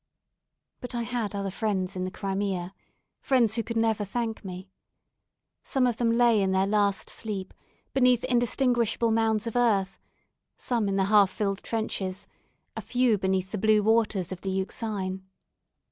But 0.79 0.95
I 0.95 1.03
had 1.03 1.35
other 1.35 1.51
friends 1.51 1.95
in 1.95 2.05
the 2.05 2.09
Crimea 2.09 2.73
friends 3.21 3.53
who 3.53 3.61
could 3.61 3.77
never 3.77 4.03
thank 4.03 4.43
me. 4.43 4.67
Some 5.61 5.85
of 5.85 5.97
them 5.97 6.09
lay 6.11 6.41
in 6.41 6.49
their 6.53 6.65
last 6.65 7.07
sleep, 7.07 7.53
beneath 7.93 8.23
indistinguishable 8.23 9.11
mounds 9.11 9.45
of 9.45 9.55
earth; 9.55 9.99
some 10.57 10.89
in 10.89 10.95
the 10.95 11.05
half 11.05 11.29
filled 11.29 11.61
trenches, 11.61 12.27
a 12.75 12.81
few 12.81 13.19
beneath 13.19 13.51
the 13.51 13.59
blue 13.59 13.83
waters 13.83 14.31
of 14.31 14.41
the 14.41 14.49
Euxine. 14.49 15.21